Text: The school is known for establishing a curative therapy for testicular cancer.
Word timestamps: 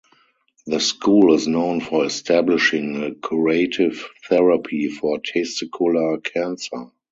The 0.65 0.79
school 0.79 1.35
is 1.35 1.47
known 1.47 1.79
for 1.79 2.03
establishing 2.07 3.03
a 3.03 3.13
curative 3.13 4.03
therapy 4.27 4.89
for 4.89 5.19
testicular 5.19 6.23
cancer. 6.23 6.87